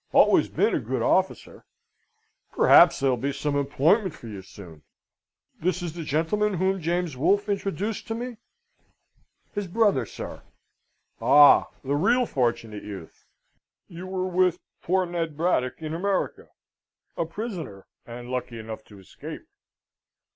Always 0.13 0.49
been 0.49 0.73
a 0.73 0.79
good 0.79 1.03
officer; 1.03 1.63
perhaps 2.51 2.99
there'll 2.99 3.17
be 3.17 3.31
some 3.31 3.55
employment 3.55 4.15
for 4.15 4.27
you 4.27 4.41
soon. 4.41 4.81
This 5.59 5.83
is 5.83 5.93
the 5.93 6.03
gentleman 6.03 6.55
whom 6.55 6.81
James 6.81 7.15
Wolfe 7.15 7.47
introduced 7.47 8.07
to 8.07 8.15
me?" 8.15 8.37
"His 9.53 9.67
brother, 9.67 10.07
sir." 10.07 10.41
"Oh, 11.21 11.67
the 11.83 11.95
real 11.95 12.25
Fortunate 12.25 12.81
Youth! 12.83 13.27
You 13.87 14.07
were 14.07 14.25
with 14.25 14.57
poor 14.81 15.05
Ned 15.05 15.37
Braddock 15.37 15.83
in 15.83 15.93
America 15.93 16.49
a 17.15 17.27
prisoner, 17.27 17.85
and 18.03 18.27
lucky 18.27 18.57
enough 18.57 18.83
to 18.85 18.97
escape. 18.97 19.45